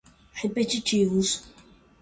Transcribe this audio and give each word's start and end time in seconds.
repetitivos 0.41 1.41